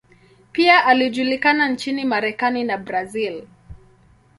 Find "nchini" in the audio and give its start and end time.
1.69-2.05